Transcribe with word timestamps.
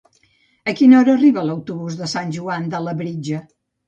A 0.71 0.73
quina 0.77 0.95
hora 1.01 1.13
arriba 1.17 1.43
l'autobús 1.49 1.97
de 1.99 2.07
Sant 2.13 2.31
Joan 2.39 2.65
de 2.73 2.81
Labritja? 2.87 3.43